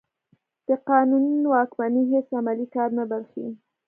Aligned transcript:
د 0.67 0.69
قانون 0.89 1.25
واکمني 1.53 2.03
هېڅ 2.11 2.27
عملي 2.39 2.67
کار 2.75 2.89
نه 2.97 3.03
برېښي. 3.09 3.45